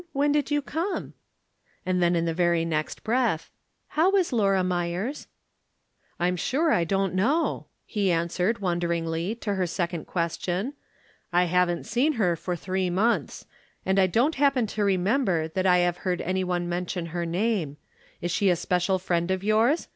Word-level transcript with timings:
When 0.13 0.31
did 0.31 0.49
you 0.49 0.63
come?" 0.63 1.13
And 1.85 2.01
then 2.01 2.15
in 2.15 2.25
the 2.25 2.33
very 2.33 2.65
next 2.65 3.03
breath:" 3.03 3.51
How 3.99 4.15
is 4.15 4.33
Laura 4.33 4.63
Myers?"" 4.63 5.27
I'm 6.19 6.35
sure 6.35 6.71
I 6.71 6.83
don't 6.83 7.13
know," 7.13 7.67
he 7.85 8.11
answered, 8.11 8.57
won 8.57 8.79
deringly, 8.79 9.39
to 9.41 9.53
her 9.53 9.67
second 9.67 10.05
question." 10.07 10.73
I 11.31 11.43
haven't 11.43 11.83
seen 11.85 12.13
her 12.13 12.35
for 12.35 12.55
three 12.55 12.89
months, 12.89 13.45
and 13.85 13.99
I 13.99 14.07
don't 14.07 14.33
happen 14.41 14.65
to 14.73 14.83
remember 14.83 15.49
that 15.49 15.67
I 15.67 15.77
have 15.85 15.97
heard 15.97 16.19
any 16.21 16.43
one 16.43 16.67
mention 16.67 17.05
her 17.13 17.23
name. 17.23 17.77
Is 18.21 18.31
she 18.31 18.49
a 18.49 18.55
special 18.55 18.97
friend 18.97 19.29
of 19.29 19.43
yours 19.43 19.87